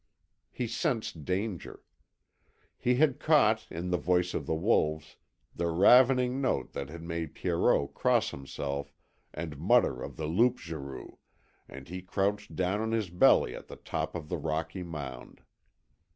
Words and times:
He 0.49 0.65
sensed 0.65 1.25
danger. 1.25 1.83
He 2.79 2.95
had 2.95 3.19
caught, 3.19 3.67
in 3.69 3.91
the 3.91 3.99
voice 3.99 4.33
of 4.33 4.47
the 4.47 4.55
wolves, 4.55 5.17
the 5.55 5.67
ravening 5.67 6.41
note 6.41 6.73
that 6.73 6.89
had 6.89 7.03
made 7.03 7.35
Pierrot 7.35 7.93
cross 7.93 8.31
himself 8.31 8.95
and 9.31 9.59
mutter 9.59 10.01
of 10.01 10.17
the 10.17 10.25
loups 10.25 10.67
garous, 10.69 11.19
and 11.69 11.87
he 11.87 12.01
crouched 12.01 12.55
down 12.55 12.81
on 12.81 12.93
his 12.93 13.11
belly 13.11 13.53
at 13.53 13.67
the 13.67 13.75
top 13.75 14.15
of 14.15 14.27
the 14.27 14.39
rocky 14.39 14.81
mound. 14.81 15.41